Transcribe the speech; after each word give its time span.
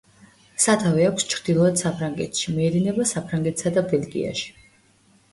სათავე 0.61 1.03
აქვს 1.09 1.25
ჩრდილოეთ 1.33 1.81
საფრანგეთში, 1.83 2.53
მიედინება 2.55 3.05
საფრანგეთში 3.11 3.73
და 3.77 3.83
ბელგიაში. 3.93 4.49